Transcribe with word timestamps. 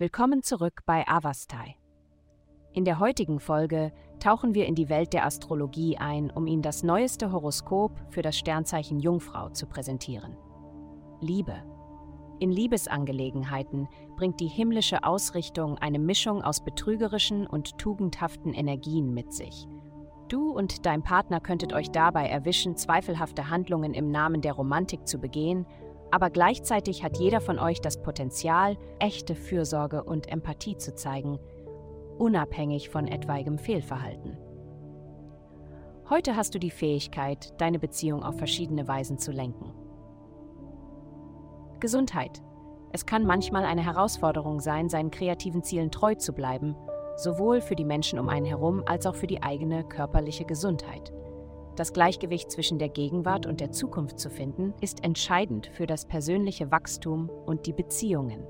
Willkommen 0.00 0.42
zurück 0.42 0.80
bei 0.86 1.06
Avastai. 1.06 1.76
In 2.72 2.86
der 2.86 3.00
heutigen 3.00 3.38
Folge 3.38 3.92
tauchen 4.18 4.54
wir 4.54 4.64
in 4.64 4.74
die 4.74 4.88
Welt 4.88 5.12
der 5.12 5.26
Astrologie 5.26 5.98
ein, 5.98 6.30
um 6.30 6.46
Ihnen 6.46 6.62
das 6.62 6.82
neueste 6.82 7.32
Horoskop 7.32 8.00
für 8.08 8.22
das 8.22 8.38
Sternzeichen 8.38 8.98
Jungfrau 8.98 9.50
zu 9.50 9.66
präsentieren. 9.66 10.38
Liebe. 11.20 11.52
In 12.38 12.50
Liebesangelegenheiten 12.50 13.88
bringt 14.16 14.40
die 14.40 14.46
himmlische 14.46 15.04
Ausrichtung 15.04 15.76
eine 15.76 15.98
Mischung 15.98 16.40
aus 16.40 16.64
betrügerischen 16.64 17.46
und 17.46 17.76
tugendhaften 17.76 18.54
Energien 18.54 19.12
mit 19.12 19.34
sich. 19.34 19.68
Du 20.28 20.50
und 20.50 20.86
dein 20.86 21.02
Partner 21.02 21.40
könntet 21.40 21.74
euch 21.74 21.90
dabei 21.90 22.26
erwischen, 22.26 22.74
zweifelhafte 22.74 23.50
Handlungen 23.50 23.92
im 23.92 24.10
Namen 24.10 24.40
der 24.40 24.54
Romantik 24.54 25.06
zu 25.06 25.18
begehen 25.18 25.66
aber 26.10 26.30
gleichzeitig 26.30 27.02
hat 27.02 27.18
jeder 27.18 27.40
von 27.40 27.58
euch 27.58 27.80
das 27.80 28.02
Potenzial, 28.02 28.76
echte 28.98 29.34
Fürsorge 29.34 30.02
und 30.02 30.28
Empathie 30.28 30.76
zu 30.76 30.94
zeigen, 30.94 31.38
unabhängig 32.18 32.88
von 32.90 33.06
etwaigem 33.06 33.58
Fehlverhalten. 33.58 34.36
Heute 36.08 36.34
hast 36.34 36.54
du 36.54 36.58
die 36.58 36.70
Fähigkeit, 36.70 37.54
deine 37.60 37.78
Beziehung 37.78 38.24
auf 38.24 38.36
verschiedene 38.36 38.88
Weisen 38.88 39.18
zu 39.18 39.30
lenken. 39.30 39.72
Gesundheit. 41.78 42.42
Es 42.92 43.06
kann 43.06 43.24
manchmal 43.24 43.64
eine 43.64 43.84
Herausforderung 43.84 44.60
sein, 44.60 44.88
seinen 44.88 45.12
kreativen 45.12 45.62
Zielen 45.62 45.92
treu 45.92 46.16
zu 46.16 46.32
bleiben, 46.32 46.74
sowohl 47.16 47.60
für 47.60 47.76
die 47.76 47.84
Menschen 47.84 48.18
um 48.18 48.28
einen 48.28 48.46
herum 48.46 48.82
als 48.86 49.06
auch 49.06 49.14
für 49.14 49.28
die 49.28 49.42
eigene 49.42 49.84
körperliche 49.84 50.44
Gesundheit. 50.44 51.12
Das 51.80 51.94
Gleichgewicht 51.94 52.50
zwischen 52.50 52.78
der 52.78 52.90
Gegenwart 52.90 53.46
und 53.46 53.58
der 53.58 53.72
Zukunft 53.72 54.18
zu 54.18 54.28
finden, 54.28 54.74
ist 54.82 55.02
entscheidend 55.02 55.66
für 55.72 55.86
das 55.86 56.04
persönliche 56.04 56.70
Wachstum 56.70 57.30
und 57.30 57.64
die 57.64 57.72
Beziehungen. 57.72 58.44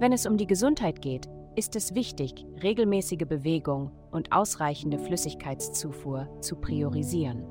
Wenn 0.00 0.10
es 0.10 0.24
um 0.24 0.38
die 0.38 0.46
Gesundheit 0.46 1.02
geht, 1.02 1.28
ist 1.54 1.76
es 1.76 1.94
wichtig, 1.94 2.46
regelmäßige 2.62 3.26
Bewegung 3.28 3.90
und 4.10 4.32
ausreichende 4.32 4.98
Flüssigkeitszufuhr 4.98 6.30
zu 6.40 6.56
priorisieren. 6.56 7.44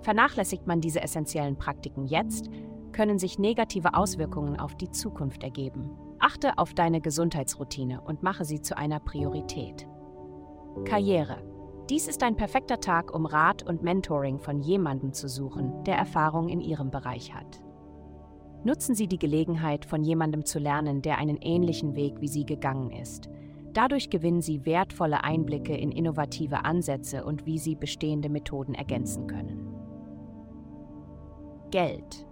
Vernachlässigt 0.00 0.66
man 0.66 0.80
diese 0.80 1.02
essentiellen 1.02 1.58
Praktiken 1.58 2.06
jetzt, 2.06 2.48
können 2.92 3.18
sich 3.18 3.38
negative 3.38 3.92
Auswirkungen 3.92 4.58
auf 4.58 4.74
die 4.76 4.90
Zukunft 4.90 5.42
ergeben. 5.42 5.90
Achte 6.20 6.56
auf 6.56 6.72
deine 6.72 7.02
Gesundheitsroutine 7.02 8.00
und 8.00 8.22
mache 8.22 8.46
sie 8.46 8.62
zu 8.62 8.78
einer 8.78 8.98
Priorität. 8.98 9.86
Karriere 10.86 11.51
dies 11.90 12.08
ist 12.08 12.22
ein 12.22 12.36
perfekter 12.36 12.80
Tag, 12.80 13.14
um 13.14 13.26
Rat 13.26 13.62
und 13.62 13.82
Mentoring 13.82 14.38
von 14.38 14.60
jemandem 14.60 15.12
zu 15.12 15.28
suchen, 15.28 15.84
der 15.84 15.96
Erfahrung 15.96 16.48
in 16.48 16.60
Ihrem 16.60 16.90
Bereich 16.90 17.34
hat. 17.34 17.62
Nutzen 18.64 18.94
Sie 18.94 19.08
die 19.08 19.18
Gelegenheit, 19.18 19.84
von 19.84 20.04
jemandem 20.04 20.44
zu 20.44 20.60
lernen, 20.60 21.02
der 21.02 21.18
einen 21.18 21.38
ähnlichen 21.38 21.96
Weg 21.96 22.20
wie 22.20 22.28
Sie 22.28 22.46
gegangen 22.46 22.92
ist. 22.92 23.28
Dadurch 23.72 24.10
gewinnen 24.10 24.40
Sie 24.40 24.64
wertvolle 24.64 25.24
Einblicke 25.24 25.76
in 25.76 25.90
innovative 25.90 26.64
Ansätze 26.64 27.24
und 27.24 27.46
wie 27.46 27.58
Sie 27.58 27.74
bestehende 27.74 28.28
Methoden 28.28 28.74
ergänzen 28.74 29.26
können. 29.26 29.74
Geld. 31.70 32.26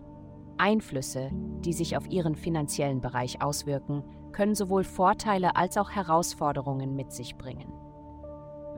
Einflüsse, 0.58 1.30
die 1.64 1.72
sich 1.72 1.96
auf 1.96 2.08
Ihren 2.10 2.36
finanziellen 2.36 3.00
Bereich 3.00 3.42
auswirken, 3.42 4.04
können 4.32 4.54
sowohl 4.54 4.84
Vorteile 4.84 5.56
als 5.56 5.78
auch 5.78 5.90
Herausforderungen 5.90 6.94
mit 6.94 7.12
sich 7.12 7.36
bringen. 7.36 7.72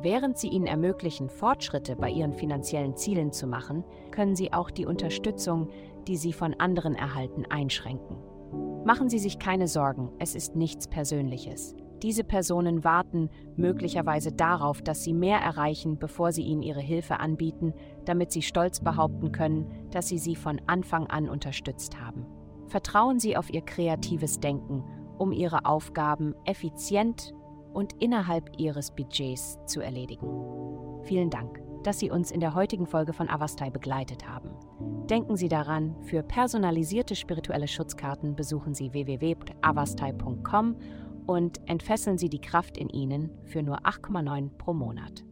Während 0.03 0.37
sie 0.37 0.49
ihnen 0.49 0.67
ermöglichen, 0.67 1.29
Fortschritte 1.29 1.95
bei 1.95 2.11
ihren 2.11 2.35
finanziellen 2.35 2.97
Zielen 2.97 3.33
zu 3.33 3.47
machen, 3.47 3.85
können 4.11 4.35
sie 4.35 4.53
auch 4.53 4.71
die 4.71 4.85
Unterstützung, 4.85 5.69
die 6.09 6.17
sie 6.17 6.33
von 6.33 6.55
anderen 6.55 6.97
erhalten, 6.97 7.45
einschränken. 7.49 8.17
Machen 8.85 9.09
Sie 9.09 9.21
sich 9.21 9.39
keine 9.39 9.69
Sorgen, 9.69 10.11
es 10.19 10.35
ist 10.35 10.57
nichts 10.57 10.89
Persönliches. 10.89 11.77
Diese 12.03 12.25
Personen 12.25 12.83
warten 12.83 13.31
möglicherweise 13.57 14.33
darauf, 14.33 14.83
dass 14.83 15.05
sie 15.05 15.13
mehr 15.13 15.39
erreichen, 15.39 16.01
bevor 16.01 16.33
sie 16.33 16.43
ihnen 16.43 16.63
ihre 16.63 16.81
Hilfe 16.81 17.21
anbieten, 17.21 17.73
damit 18.05 18.33
sie 18.33 18.43
stolz 18.43 18.81
behaupten 18.81 19.31
können, 19.31 19.71
dass 19.93 20.09
sie 20.09 20.19
sie 20.19 20.35
von 20.35 20.61
Anfang 20.67 21.07
an 21.07 21.29
unterstützt 21.29 22.01
haben. 22.01 22.27
Vertrauen 22.67 23.21
Sie 23.21 23.37
auf 23.37 23.53
Ihr 23.53 23.61
kreatives 23.61 24.41
Denken, 24.41 24.83
um 25.19 25.31
Ihre 25.31 25.65
Aufgaben 25.65 26.35
effizient 26.45 27.35
und 27.73 27.95
innerhalb 28.01 28.51
Ihres 28.59 28.91
Budgets 28.91 29.59
zu 29.67 29.81
erledigen. 29.81 30.29
Vielen 31.03 31.31
Dank, 31.31 31.61
dass 31.83 31.99
Sie 31.99 32.11
uns 32.11 32.31
in 32.31 32.41
der 32.41 32.55
heutigen 32.55 32.87
Folge 32.87 33.13
von 33.13 33.29
Avastai 33.29 33.71
begleitet 33.71 34.29
haben. 34.29 34.51
Denken 35.09 35.37
Sie 35.37 35.49
daran, 35.49 35.97
für 36.03 36.23
personalisierte 36.23 37.17
spirituelle 37.17 37.69
Schutzkarten 37.69 38.37
besuchen 38.37 38.75
Sie 38.75 38.93
www.avastai.com 38.93 40.77
und 41.27 41.61
entfesseln 41.69 42.19
Sie 42.19 42.29
die 42.29 42.41
Kraft 42.41 42.77
in 42.77 42.89
Ihnen 42.89 43.31
für 43.45 43.63
nur 43.63 43.81
8,9 43.81 44.51
pro 44.59 44.73
Monat. 44.73 45.25